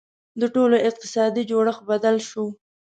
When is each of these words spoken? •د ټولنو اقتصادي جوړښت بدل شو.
•د 0.41 0.43
ټولنو 0.53 0.77
اقتصادي 0.89 1.43
جوړښت 1.51 1.81
بدل 1.91 2.15
شو. 2.29 2.45